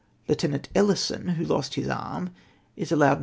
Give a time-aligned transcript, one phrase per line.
[0.27, 2.31] Lieutenant Ellison, who lost his arm,
[2.75, 3.19] is allowed 91